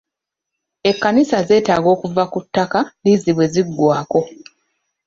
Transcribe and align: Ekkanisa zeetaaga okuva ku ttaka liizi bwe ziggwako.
Ekkanisa 0.91 1.37
zeetaaga 1.49 1.87
okuva 1.95 2.23
ku 2.31 2.39
ttaka 2.45 2.79
liizi 3.03 3.31
bwe 3.35 3.45
ziggwako. 3.53 4.19